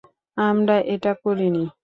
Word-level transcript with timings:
আমরা 0.37 0.75
এটা 0.93 1.11
করিনি। 1.23 1.63